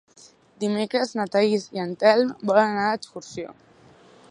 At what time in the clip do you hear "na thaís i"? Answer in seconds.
1.19-1.83